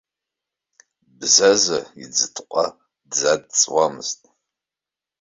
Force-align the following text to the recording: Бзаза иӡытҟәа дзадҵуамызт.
Бзаза 1.17 1.79
иӡытҟәа 2.03 2.65
дзадҵуамызт. 3.09 4.19